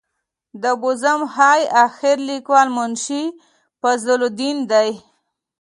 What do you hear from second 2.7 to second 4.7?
منشي فضل الدین